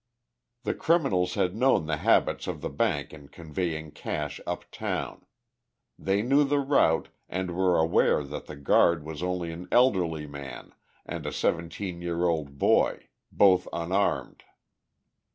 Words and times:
The 0.63 0.73
criminals 0.73 1.35
had 1.35 1.55
known 1.55 1.85
the 1.85 1.97
habits 1.97 2.47
of 2.47 2.61
the 2.61 2.71
bank 2.71 3.13
in 3.13 3.27
conveying 3.27 3.91
cash 3.91 4.41
uptown. 4.47 5.27
They 5.95 6.23
knew 6.23 6.43
the 6.43 6.57
route, 6.57 7.09
and 7.29 7.55
were 7.55 7.77
aware 7.77 8.23
that 8.23 8.47
the 8.47 8.55
guard 8.55 9.03
was 9.05 9.21
only 9.21 9.51
an 9.51 9.67
elderly 9.71 10.25
man 10.25 10.73
and 11.05 11.27
a 11.27 11.31
seventeen 11.31 12.01
year 12.01 12.23
old 12.25 12.57
boy, 12.57 13.09
both 13.31 13.67
unarmed. 13.71 14.43